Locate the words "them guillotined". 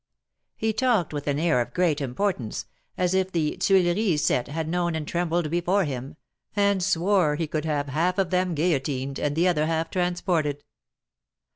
8.31-9.19